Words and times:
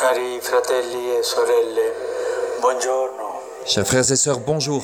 Cari 0.00 0.40
fratelli 0.40 1.18
e 1.18 1.22
sorelle, 1.22 1.92
buongiorno. 2.58 3.42
Chers 3.66 3.86
frères 3.86 4.10
et 4.10 4.16
sœurs, 4.16 4.40
bonjour. 4.40 4.82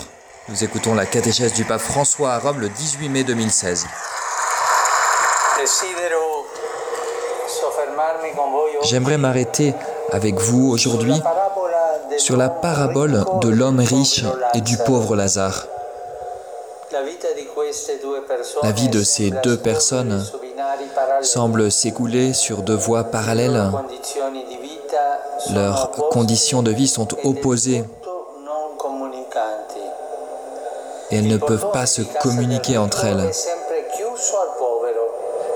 Nous 0.50 0.62
écoutons 0.62 0.95
la 0.95 1.07
catéchèse 1.07 1.54
du 1.54 1.65
pape 1.65 1.81
François 1.81 2.33
à 2.35 2.39
Rome 2.39 2.61
le 2.61 2.69
18 2.69 3.09
mai 3.09 3.25
2016. 3.25 3.87
Desidero 5.59 6.45
soffermarmi 7.49 8.35
con 8.37 8.51
voi 8.51 8.77
oggi 8.77 8.89
J'aimerais 8.89 9.17
m'arrêter 9.17 9.73
avec 10.13 10.35
vous 10.35 10.69
aujourd'hui 10.71 11.19
sur 12.19 12.37
la 12.37 12.51
parabole 12.51 13.25
de 13.41 13.48
l'homme 13.48 13.80
riche 13.80 14.23
et 14.53 14.61
du 14.61 14.77
pauvre 14.77 15.17
Lazare. 15.17 15.67
La 16.93 18.73
vie 18.73 18.89
de 18.91 19.03
ces 19.03 19.30
deux 19.43 19.57
personnes 19.57 20.23
su 20.57 20.62
binari 20.62 20.84
paralleli. 20.95 21.27
semble 21.27 21.70
s'écouler 21.70 22.32
sur 22.32 22.62
deux 22.62 22.75
voies 22.77 23.04
parallèles. 23.04 23.70
Leurs 25.54 25.90
conditions 26.11 26.62
de 26.62 26.71
vie 26.71 26.89
sont 26.89 27.08
opposées 27.25 27.85
et 31.11 31.17
elles 31.17 31.29
ne 31.29 31.36
peuvent 31.36 31.71
pas 31.72 31.86
se 31.86 32.03
communiquer 32.20 32.78
entre 32.78 33.05
elles. 33.05 33.31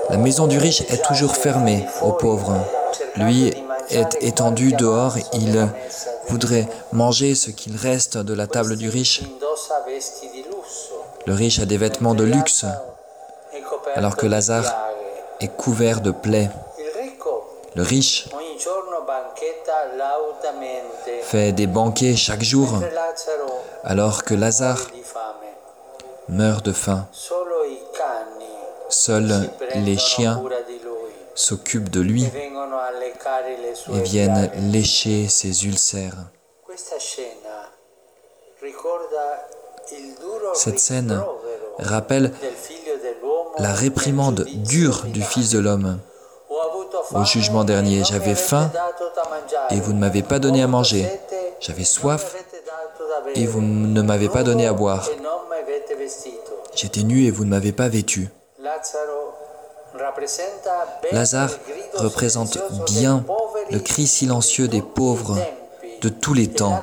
La 0.09 0.17
maison 0.17 0.47
du 0.47 0.57
riche 0.57 0.81
est 0.81 1.03
toujours 1.05 1.35
fermée 1.35 1.85
au 2.01 2.11
pauvre. 2.11 2.53
Lui 3.15 3.53
est 3.89 4.17
étendu 4.21 4.73
dehors, 4.73 5.15
il 5.33 5.67
voudrait 6.27 6.67
manger 6.93 7.35
ce 7.35 7.49
qu'il 7.49 7.75
reste 7.75 8.17
de 8.17 8.33
la 8.33 8.47
table 8.47 8.77
du 8.77 8.89
riche. 8.89 9.23
Le 11.25 11.33
riche 11.33 11.59
a 11.59 11.65
des 11.65 11.77
vêtements 11.77 12.15
de 12.15 12.23
luxe, 12.23 12.65
alors 13.95 14.15
que 14.15 14.25
Lazare 14.25 14.89
est 15.39 15.55
couvert 15.55 16.01
de 16.01 16.11
plaies. 16.11 16.49
Le 17.75 17.83
riche 17.83 18.27
fait 21.23 21.51
des 21.51 21.67
banquets 21.67 22.15
chaque 22.15 22.43
jour, 22.43 22.79
alors 23.83 24.23
que 24.23 24.33
Lazare 24.33 24.87
meurt 26.29 26.65
de 26.65 26.73
faim. 26.73 27.07
Seuls 28.89 29.49
les 29.75 29.97
chiens 29.97 30.43
s'occupent 31.33 31.89
de 31.89 32.01
lui 32.01 32.25
et 33.93 34.01
viennent 34.01 34.51
lécher 34.71 35.27
ses 35.29 35.65
ulcères. 35.65 36.17
Cette 40.53 40.79
scène 40.79 41.23
rappelle 41.79 42.31
la 43.57 43.73
réprimande 43.73 44.45
dure 44.55 45.03
du. 45.05 45.21
Fils 45.21 45.51
de 45.51 45.59
l'homme. 45.59 45.99
Au 47.13 47.23
jugement 47.23 47.63
dernier, 47.63 48.03
j'avais 48.03 48.35
faim 48.35 48.69
et 49.69 49.79
vous 49.79 49.93
ne 49.93 49.99
m'avez 49.99 50.23
pas 50.23 50.39
donné 50.39 50.61
à 50.61 50.67
manger. 50.67 51.07
J'avais 51.59 51.83
soif 51.83 52.35
et 53.35 53.45
vous 53.45 53.61
ne 53.61 54.01
m'avez 54.01 54.29
pas 54.29 54.43
donné 54.43 54.67
à 54.67 54.73
boire. 54.73 55.07
J'étais 56.75 57.03
nu 57.03 57.25
et 57.25 57.31
vous 57.31 57.45
ne 57.45 57.49
m'avez 57.49 57.71
pas 57.71 57.87
vêtu. 57.87 58.29
Lazare 61.11 61.49
représente 61.95 62.57
bien 62.85 63.23
le 63.69 63.79
cri 63.79 64.07
silencieux 64.07 64.67
des 64.67 64.81
pauvres 64.81 65.37
de 66.01 66.09
tous 66.09 66.33
les 66.33 66.47
temps 66.47 66.81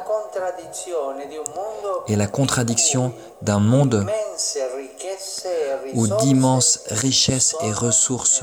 et 2.08 2.16
la 2.16 2.26
contradiction 2.26 3.12
d'un 3.42 3.58
monde 3.58 4.06
risorse 5.94 6.22
d'immenses 6.22 6.80
richesses 6.90 7.56
et 7.62 7.72
ressources 7.72 8.42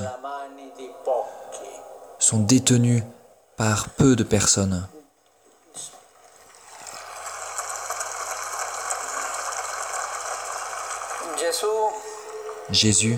sont 2.20 2.40
détenues 2.40 3.04
par 3.58 3.90
peu 3.90 4.16
de 4.16 4.24
personnes. 4.24 4.88
Jésus 12.72 13.18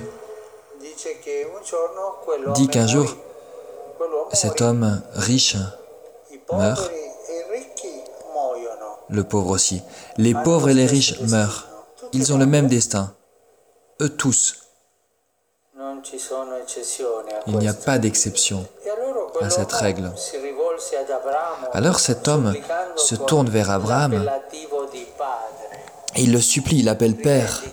dit 2.54 2.68
qu'un 2.68 2.88
jour, 2.88 3.16
cet 4.34 4.62
homme 4.62 5.02
riche, 5.14 5.56
meurt. 6.52 6.92
le 9.10 9.24
pauvre 9.24 9.52
aussi, 9.52 9.82
les 10.18 10.34
pauvres 10.34 10.70
et 10.70 10.74
les 10.74 10.86
riches 10.86 11.20
meurent. 11.22 11.68
Ils 12.14 12.34
ont 12.34 12.38
le 12.38 12.46
même 12.46 12.68
destin. 12.68 13.14
Eux 14.02 14.09
tous. 14.09 14.56
Il 17.47 17.58
n'y 17.58 17.68
a 17.68 17.74
pas 17.74 17.97
d'exception. 17.97 18.66
E 19.41 19.44
à 19.44 19.50
cette 19.50 19.72
règle. 19.72 20.12
Alors 21.74 22.00
cet 22.00 22.28
homme 22.28 22.53
se 22.96 23.16
tourne 23.16 23.50
vers 23.50 23.69
Abraham 23.72 24.30
et 26.16 26.24
il 26.24 26.31
le 26.31 26.41
supplie, 26.41 26.80
il 26.80 26.86
l'appelle 26.86 27.16
Père. 27.16 27.63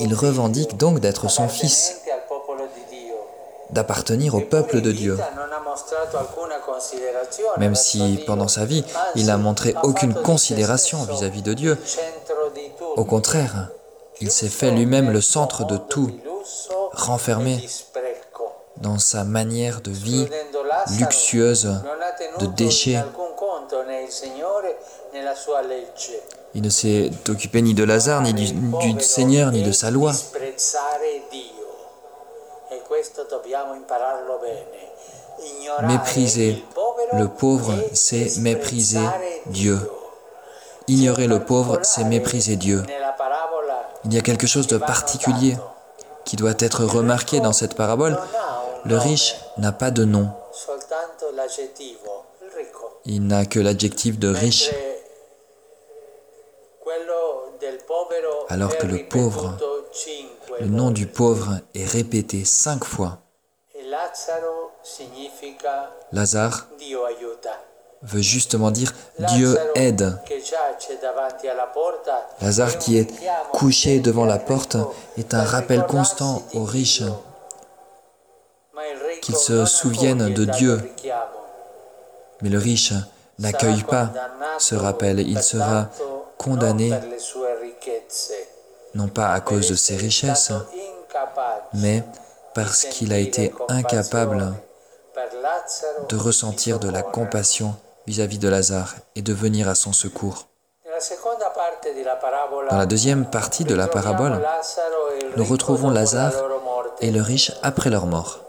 Il 0.00 0.14
revendique 0.14 0.76
donc 0.76 1.00
d'être 1.00 1.28
son 1.28 1.48
fils, 1.48 2.00
d'appartenir 3.70 4.34
au 4.34 4.40
peuple 4.40 4.80
de 4.80 4.92
Dieu. 4.92 5.18
Même 7.58 7.74
si 7.74 8.22
pendant 8.26 8.48
sa 8.48 8.64
vie, 8.64 8.84
il 9.14 9.26
n'a 9.26 9.36
montré 9.36 9.74
aucune 9.82 10.14
considération 10.14 11.04
vis-à-vis 11.04 11.42
de 11.42 11.54
Dieu. 11.54 11.78
Au 12.96 13.04
contraire, 13.04 13.68
il 14.22 14.30
s'est 14.30 14.48
fait 14.48 14.70
lui-même 14.70 15.10
le 15.10 15.20
centre 15.20 15.66
de 15.66 15.76
tout, 15.76 16.10
renfermé 16.92 17.68
dans 18.76 18.98
sa 18.98 19.24
manière 19.24 19.80
de 19.80 19.90
vie 19.90 20.28
luxueuse, 20.98 21.82
de 22.38 22.46
déchets. 22.46 23.02
il 26.54 26.62
ne 26.62 26.68
s'est 26.68 27.10
occupé 27.28 27.62
ni 27.62 27.74
de 27.74 27.82
Lazare, 27.82 28.22
ni 28.22 28.32
du, 28.32 29.00
Seigneur, 29.00 29.50
ni 29.50 29.62
de 29.62 29.72
sa 29.72 29.90
loi. 29.90 30.12
Mépriser 35.82 36.64
le 37.12 37.26
pauvre, 37.26 37.74
c'est 37.92 38.38
mépriser 38.38 39.00
Dieu. 39.46 39.78
Ignorer 40.86 41.26
le 41.26 41.40
pauvre, 41.40 41.80
c'est 41.82 42.04
mépriser 42.04 42.54
Dieu. 42.56 42.82
Il 44.04 44.14
y 44.14 44.18
a 44.18 44.20
quelque 44.20 44.46
chose 44.46 44.66
de 44.66 44.78
particulier 44.78 45.56
qui 46.24 46.36
doit 46.36 46.54
être 46.58 46.84
remarqué 46.84 47.40
dans 47.40 47.52
cette 47.52 47.74
parabole. 47.74 48.18
Le 48.84 48.96
riche 48.96 49.36
n'a 49.58 49.72
pas 49.72 49.90
de 49.90 50.04
nom. 50.04 50.28
il 53.04 53.26
n'a 53.26 53.44
que 53.46 53.58
l'adjectif 53.60 54.18
de 54.18 54.28
riche, 54.28 54.70
Alors 58.48 58.76
que 58.76 58.86
le 58.86 59.08
pauvre, 59.08 59.56
Le 60.60 60.66
nom 60.66 60.90
du 60.90 61.06
pauvre 61.06 61.60
est 61.74 61.84
répété 61.84 62.44
cinq 62.44 62.84
fois. 62.84 63.18
Lazare. 66.12 66.66
Veut 68.02 68.20
justement 68.20 68.70
dire 68.70 68.92
Dieu 69.18 69.56
aide. 69.74 70.18
Lazare 72.40 72.78
qui 72.78 72.98
est 72.98 73.08
couché 73.52 74.00
devant 74.00 74.24
la 74.24 74.38
porte 74.38 74.76
est 75.16 75.34
un 75.34 75.44
rappel 75.44 75.86
constant 75.86 76.42
aux 76.54 76.64
riches 76.64 77.02
qu'ils 79.22 79.36
se 79.36 79.64
souviennent 79.64 80.32
de 80.32 80.44
Dieu. 80.44 80.80
Mais 82.40 82.48
le 82.48 82.58
riche 82.58 82.92
n'accueille 83.38 83.84
pas 83.84 84.10
ce 84.58 84.74
rappel. 84.74 85.20
Il 85.20 85.42
sera 85.42 85.88
condamné 86.38 86.92
non 88.94 89.08
pas 89.08 89.32
à 89.32 89.40
cause 89.40 89.68
de 89.68 89.74
ses 89.74 89.96
richesses, 89.96 90.52
mais 91.74 92.02
parce 92.54 92.84
qu'il 92.84 93.12
a 93.12 93.18
été 93.18 93.54
incapable 93.68 94.52
de 96.08 96.16
ressentir 96.16 96.78
de 96.78 96.90
la 96.90 97.02
compassion 97.02 97.74
vis-à-vis 98.06 98.38
de 98.38 98.48
Lazare 98.48 98.94
et 99.16 99.22
de 99.22 99.32
venir 99.32 99.68
à 99.68 99.74
son 99.74 99.92
secours. 99.92 100.48
Dans 102.70 102.76
la 102.76 102.86
deuxième 102.86 103.24
partie 103.28 103.64
de 103.64 103.74
la 103.74 103.86
parabole, 103.86 104.32
e 104.34 105.36
nous 105.36 105.44
retrouvons 105.44 105.90
Lazare 105.90 106.32
et 107.00 107.10
le 107.10 107.22
riche 107.22 107.52
après 107.62 107.90
leur 107.90 108.06
mort. 108.06 108.40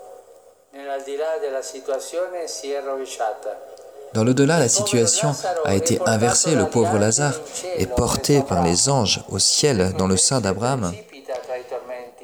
Dans 4.14 4.24
l'au-delà, 4.24 4.60
la 4.60 4.70
situation 4.70 5.34
a 5.66 5.76
été 5.76 6.00
inversée. 6.06 6.56
Le 6.56 6.68
pauvre 6.68 6.98
Lazare 7.00 7.40
est 7.78 7.88
porté 7.88 8.42
par 8.42 8.64
les 8.64 8.90
anges 8.90 9.24
au 9.30 9.40
ciel 9.40 9.94
dans 9.98 10.08
le 10.08 10.18
sein 10.18 10.40
d'Abraham 10.42 10.94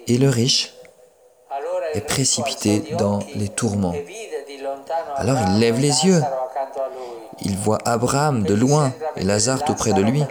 et 0.08 0.18
le 0.18 0.30
riche 0.30 0.74
est 1.94 2.02
précipité 2.02 2.84
dans 2.98 3.20
les 3.36 3.50
tourments. 3.50 3.96
e 3.96 4.04
Alors 5.16 5.38
il 5.48 5.60
lève 5.60 5.78
e 5.78 5.82
les 5.82 6.06
yeux. 6.06 6.20
Lazzaro 6.20 6.46
accanto 6.46 6.82
a 6.82 6.90
lui. 6.90 7.29
Il 7.42 7.58
voit 7.58 7.78
Abraham 7.86 8.44
de 8.44 8.54
loin 8.54 8.92
et 9.16 9.24
Lazare 9.24 9.64
tout 9.64 9.76
près 9.76 9.94
de 9.94 10.02
lui. 10.02 10.24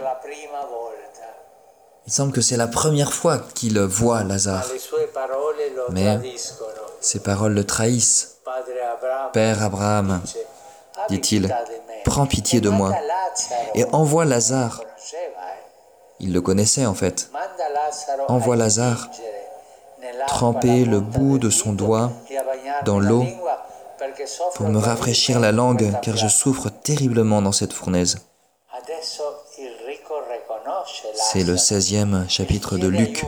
Il 2.07 2.13
semble 2.13 2.31
que 2.31 2.41
c'est 2.41 2.57
la 2.57 2.67
première 2.67 3.13
fois 3.13 3.39
qu'il 3.55 3.79
voit 3.79 4.23
Lazare. 4.23 4.65
Mais-. 5.91 6.19
Ses 7.01 7.19
paroles 7.19 7.53
le 7.53 7.63
trahissent. 7.63 8.37
Père 9.31 9.63
Abraham, 9.63 10.21
dit-il, 11.09 11.55
prends 12.03 12.25
pitié 12.25 12.61
de 12.61 12.69
moi 12.69 12.93
et 13.75 13.85
envoie 13.91 14.25
Lazare. 14.25 14.81
Il 16.19 16.33
le 16.33 16.41
connaissait 16.41 16.85
en 16.85 16.95
fait. 16.95 17.29
Envoie 18.27 18.55
Lazare 18.55 19.07
tremper 20.27 20.85
le 20.85 20.99
bout 20.99 21.37
de 21.37 21.49
son 21.49 21.73
doigt 21.73 22.11
dans 22.85 22.99
l'eau 22.99 23.25
pour 24.55 24.67
me 24.67 24.79
rafraîchir 24.79 25.39
la 25.39 25.51
langue, 25.51 25.91
car 26.01 26.17
je 26.17 26.27
souffre 26.27 26.69
terriblement 26.69 27.41
dans 27.41 27.51
cette 27.51 27.73
fournaise. 27.73 28.17
C'est 31.13 31.43
le 31.43 31.55
16e 31.55 32.27
chapitre 32.29 32.77
de 32.77 32.87
Luc. 32.87 33.25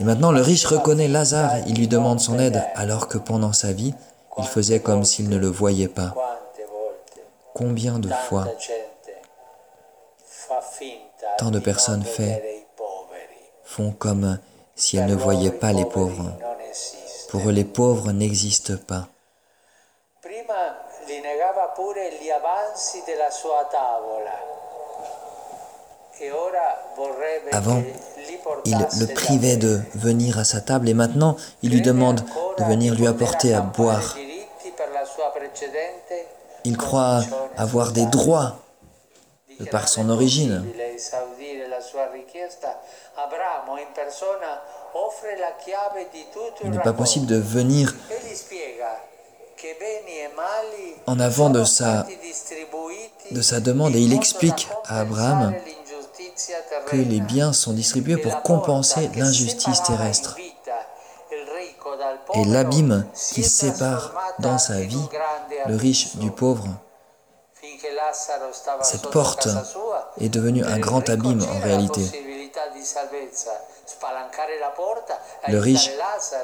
Et 0.00 0.04
maintenant, 0.04 0.32
le 0.32 0.40
riche 0.40 0.66
reconnaît 0.66 1.08
Lazare, 1.08 1.58
il 1.66 1.76
lui 1.76 1.88
demande 1.88 2.20
son 2.20 2.38
aide, 2.38 2.62
alors 2.74 3.08
que 3.08 3.18
pendant 3.18 3.52
sa 3.52 3.72
vie, 3.72 3.94
il 4.38 4.44
faisait 4.44 4.80
comme 4.80 5.04
s'il 5.04 5.28
ne 5.28 5.36
le 5.36 5.48
voyait 5.48 5.88
pas. 5.88 6.14
Combien 7.54 7.98
de 7.98 8.08
fois 8.28 8.46
tant 11.38 11.50
de 11.50 11.58
personnes 11.58 12.04
font 13.64 13.92
comme 13.92 14.38
si 14.74 14.96
elles 14.96 15.06
ne 15.06 15.14
voyaient 15.14 15.50
pas 15.50 15.72
les 15.72 15.84
pauvres. 15.84 16.32
Pour 17.28 17.48
eux, 17.48 17.52
les 17.52 17.64
pauvres 17.64 18.12
n'existent 18.12 18.76
pas. 18.86 19.08
Avant, 27.52 27.82
il 28.64 28.76
le 29.00 29.14
privait 29.14 29.56
de 29.56 29.80
venir 29.94 30.38
à 30.38 30.44
sa 30.44 30.60
table 30.60 30.88
et 30.88 30.94
maintenant, 30.94 31.36
il 31.62 31.70
lui 31.70 31.80
demande 31.80 32.20
de 32.58 32.64
venir 32.64 32.94
lui 32.94 33.06
apporter 33.06 33.54
à 33.54 33.60
boire. 33.60 34.16
Il 36.64 36.76
croit 36.76 37.20
avoir 37.56 37.92
des 37.92 38.06
droits 38.06 38.58
de 39.60 39.64
par 39.64 39.88
son 39.88 40.10
origine. 40.10 40.64
Il 46.64 46.70
n'est 46.70 46.78
pas 46.80 46.92
possible 46.92 47.26
de 47.26 47.36
venir 47.36 47.94
en 51.06 51.20
avant 51.20 51.50
de 51.50 51.64
sa, 51.64 52.06
de 53.30 53.42
sa 53.42 53.60
demande 53.60 53.94
et 53.96 54.00
il 54.00 54.14
explique 54.14 54.68
à 54.84 55.00
Abraham 55.00 55.54
que 56.86 56.96
les 56.96 57.20
biens 57.20 57.52
sont 57.52 57.72
distribués 57.72 58.16
pour 58.16 58.42
compenser 58.42 59.10
l'injustice 59.16 59.82
terrestre. 59.82 60.36
Et 62.34 62.44
l'abîme 62.44 63.06
qui 63.32 63.42
sépare 63.42 64.14
dans 64.38 64.58
sa 64.58 64.80
vie 64.80 65.08
le 65.66 65.76
riche 65.76 66.16
du 66.16 66.30
pauvre, 66.30 66.66
cette 68.82 69.10
porte 69.10 69.48
est 70.20 70.28
devenue 70.28 70.64
un 70.64 70.78
grand 70.78 71.08
abîme 71.08 71.42
en 71.42 71.60
réalité. 71.60 72.02
Le 75.48 75.58
riche 75.58 75.90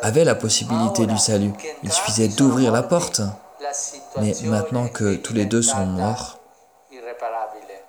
avait 0.02 0.25
la 0.25 0.35
possibilité 0.35 1.06
du 1.06 1.19
salut. 1.19 1.52
Il 1.82 1.93
suffisait 1.93 2.29
d'ouvrir 2.29 2.73
la 2.73 2.82
porte. 2.82 3.20
Mais 4.20 4.35
maintenant 4.44 4.88
que 4.88 5.17
tous 5.17 5.32
les 5.32 5.46
deux 5.46 5.62
sont 5.62 5.87
morts, 5.87 6.38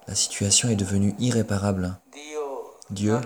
la 0.07 0.15
situation 0.15 0.69
est 0.69 0.75
devenue 0.75 1.15
irréparable. 1.19 1.95
Dieu 2.89 3.19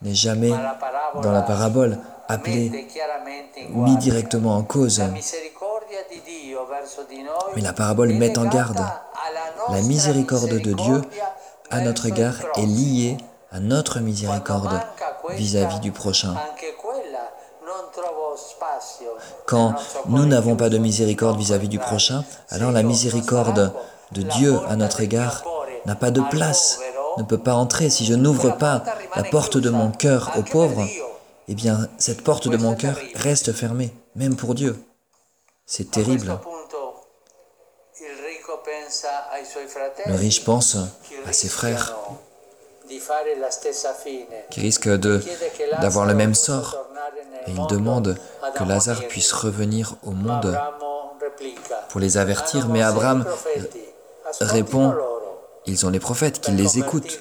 n'est 0.00 0.14
jamais 0.14 0.50
dans 1.22 1.32
la 1.32 1.42
parabole 1.42 1.98
appelé, 2.28 2.88
mis 3.70 3.96
directement 3.96 4.56
en 4.56 4.62
cause. 4.62 5.02
Mais 7.54 7.62
la 7.62 7.72
parabole 7.72 8.12
met 8.14 8.38
en 8.38 8.46
garde. 8.46 8.80
La 9.70 9.82
miséricorde 9.82 10.48
de 10.48 10.72
Dieu 10.72 11.02
à 11.70 11.80
notre 11.80 12.06
égard 12.06 12.34
est 12.56 12.66
liée 12.66 13.16
à 13.50 13.60
notre 13.60 14.00
miséricorde 14.00 14.80
vis-à-vis 15.30 15.80
du 15.80 15.92
prochain. 15.92 16.34
Quand 19.46 19.74
nous 20.06 20.26
n'avons 20.26 20.56
pas 20.56 20.68
de 20.68 20.78
miséricorde 20.78 21.38
vis-à-vis 21.38 21.68
du 21.68 21.78
prochain, 21.78 22.24
alors 22.50 22.72
la 22.72 22.82
miséricorde 22.82 23.72
de 24.12 24.22
Dieu 24.22 24.58
à 24.68 24.76
notre 24.76 25.00
égard 25.00 25.44
n'a 25.86 25.94
pas 25.94 26.10
de 26.10 26.20
place, 26.30 26.80
ne 27.16 27.22
peut 27.22 27.38
pas 27.38 27.54
entrer. 27.54 27.90
Si 27.90 28.04
je 28.04 28.14
n'ouvre 28.14 28.56
pas 28.56 28.84
la 29.16 29.24
porte 29.24 29.56
de 29.56 29.70
mon 29.70 29.90
cœur 29.90 30.32
aux 30.38 30.42
pauvres, 30.42 30.86
eh 31.48 31.54
bien 31.54 31.88
cette 31.98 32.22
porte 32.22 32.48
de 32.48 32.56
mon 32.56 32.74
cœur 32.74 32.96
reste 33.14 33.52
fermée, 33.52 33.92
même 34.14 34.36
pour 34.36 34.54
Dieu. 34.54 34.82
C'est 35.66 35.90
terrible. 35.90 36.38
Le 40.06 40.14
riche 40.14 40.44
pense 40.44 40.76
à 41.26 41.32
ses 41.32 41.48
frères 41.48 41.96
qui 44.50 44.60
risquent 44.60 44.88
d'avoir 45.80 46.06
le 46.06 46.14
même 46.14 46.34
sort 46.34 46.76
et 47.46 47.50
il 47.50 47.66
demande 47.66 48.16
que 48.56 48.64
Lazare 48.64 49.06
puisse 49.08 49.32
revenir 49.32 49.96
au 50.04 50.12
monde 50.12 50.58
pour 51.90 52.00
les 52.00 52.16
avertir, 52.18 52.68
mais 52.68 52.82
Abraham 52.82 53.24
répond, 54.40 54.94
ils 55.66 55.86
ont 55.86 55.90
les 55.90 56.00
prophètes 56.00 56.40
qui 56.40 56.52
les 56.52 56.78
écoutent. 56.78 57.20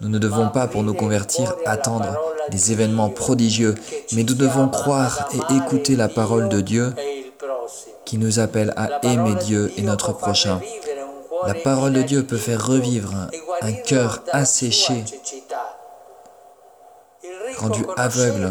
Nous 0.00 0.08
ne 0.10 0.18
devons 0.18 0.48
pas, 0.50 0.66
pour 0.66 0.82
nous 0.82 0.92
convertir, 0.92 1.54
attendre 1.64 2.18
des 2.50 2.72
événements 2.72 3.08
prodigieux, 3.08 3.74
mais 4.12 4.24
nous 4.24 4.34
devons 4.34 4.68
croire 4.68 5.28
et 5.32 5.54
écouter 5.56 5.96
la 5.96 6.08
parole 6.08 6.48
de 6.48 6.60
Dieu 6.60 6.92
qui 8.04 8.18
nous 8.18 8.38
appelle 8.38 8.74
à 8.76 9.04
aimer 9.04 9.34
Dieu 9.36 9.72
et 9.76 9.82
notre 9.82 10.12
prochain. 10.12 10.60
La 11.46 11.54
parole 11.54 11.92
de 11.94 12.02
Dieu 12.02 12.24
peut 12.24 12.36
faire 12.36 12.64
revivre 12.64 13.12
un, 13.62 13.72
cœur 13.72 14.22
asséché, 14.32 15.04
rendu 17.58 17.84
aveugle. 17.96 18.50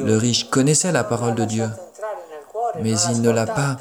Le 0.00 0.16
riche 0.16 0.50
connaissait 0.50 0.92
la 0.92 1.04
parole 1.04 1.36
de 1.36 1.44
Dieu, 1.44 1.68
mais 2.80 2.94
il 3.12 3.22
ne 3.22 3.30
l'a 3.30 3.46
pas 3.46 3.76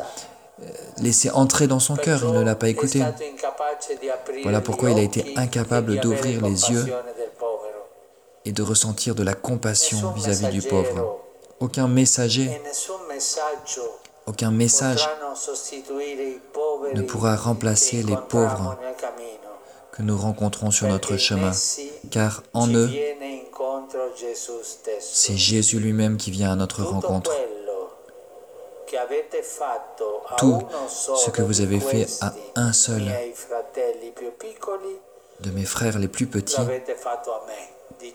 euh, 0.62 0.66
laissé 1.00 1.32
entrer 1.32 1.66
dans 1.68 1.80
son 1.80 1.96
cœur, 1.96 2.22
il 2.24 2.32
ne 2.32 2.44
l'a 2.44 2.56
pas 2.56 2.70
écouté. 2.70 3.04
Voilà 4.44 4.62
pourquoi 4.62 4.92
il 4.92 5.00
a 5.00 5.02
été 5.02 5.34
incapable 5.38 6.00
d'ouvrir 6.00 6.42
les 6.42 6.72
yeux 6.72 6.86
et 8.46 8.52
de 8.52 8.62
ressentir 8.62 9.16
de 9.16 9.24
la 9.24 9.34
compassion 9.34 10.12
vis-à-vis 10.12 10.50
du 10.50 10.62
pauvre. 10.68 11.20
Aucun 11.60 11.88
messager, 11.88 12.50
aucun 14.26 14.52
message 14.52 15.08
ne 16.94 17.02
pourra 17.02 17.36
remplacer 17.36 18.04
les 18.04 18.18
pauvres 18.30 18.78
que 19.92 20.02
nous 20.02 20.18
rencontrons 20.18 20.72
sur 20.72 20.88
notre 20.88 21.18
chemin, 21.18 21.52
car 22.10 22.44
en 22.54 22.68
eux, 22.74 22.90
c'est 25.00 25.38
Jésus 25.38 25.80
lui-même 25.80 26.18
qui 26.18 26.32
vient 26.32 26.52
à 26.52 26.56
notre 26.56 26.84
rencontre. 26.84 27.32
Tout 30.38 30.62
ce 31.16 31.30
que 31.30 31.42
vous 31.42 31.62
avez 31.62 31.80
fait 31.80 32.08
à 32.22 32.34
un 32.56 32.74
seul 32.74 33.04
de 35.40 35.52
mes 35.52 35.66
frères 35.66 36.00
les 36.00 36.08
plus 36.08 36.28
petits, 36.28 36.62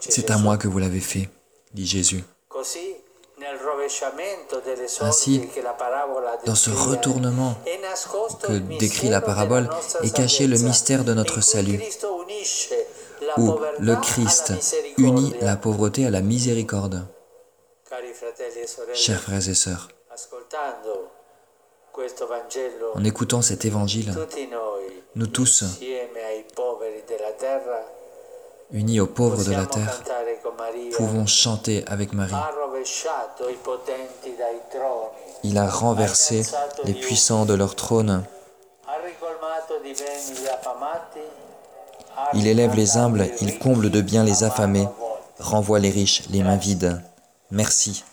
c'est 0.00 0.30
à 0.30 0.38
moi 0.38 0.56
que 0.56 0.68
vous 0.68 0.78
l'avez 0.78 1.00
fait, 1.00 1.28
dit 1.74 1.86
Jésus. 1.86 2.24
Ainsi, 5.00 5.48
dans 6.44 6.54
ce 6.54 6.70
retournement 6.70 7.54
que 8.42 8.58
décrit 8.78 9.08
la 9.08 9.20
parabole 9.20 9.68
est 10.02 10.14
caché 10.14 10.46
le 10.46 10.58
mystère 10.58 11.04
de 11.04 11.14
notre 11.14 11.40
salut, 11.40 11.80
où 13.36 13.54
le 13.78 13.96
Christ 13.96 14.52
unit 14.96 15.34
la 15.40 15.56
pauvreté 15.56 16.06
à 16.06 16.10
la 16.10 16.20
miséricorde. 16.20 17.06
Chers 18.94 19.20
frères 19.20 19.48
et 19.48 19.54
sœurs, 19.54 19.88
en 22.94 23.04
écoutant 23.04 23.42
cet 23.42 23.64
évangile, 23.64 24.14
nous 25.14 25.26
tous, 25.26 25.64
unis 28.72 29.00
aux 29.00 29.06
pauvres 29.06 29.44
de 29.44 29.52
la 29.52 29.66
terre, 29.66 30.02
pouvons 30.96 31.26
chanter 31.26 31.84
avec 31.86 32.12
Marie. 32.12 32.34
Il 35.44 35.58
a 35.58 35.68
renversé 35.68 36.42
les 36.84 36.94
puissants 36.94 37.46
de 37.46 37.54
leur 37.54 37.74
trône. 37.74 38.24
Il 42.34 42.46
élève 42.46 42.74
les 42.74 42.96
humbles, 42.96 43.28
il 43.40 43.58
comble 43.58 43.90
de 43.90 44.00
bien 44.00 44.24
les 44.24 44.44
affamés, 44.44 44.88
renvoie 45.38 45.78
les 45.78 45.90
riches 45.90 46.24
les 46.30 46.42
mains 46.42 46.56
vides. 46.56 47.00
Merci. 47.50 48.04